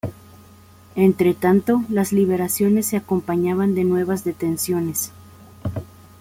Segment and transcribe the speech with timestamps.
[0.95, 5.11] Entre tanto, las liberaciones se acompañaban de nuevas detenciones.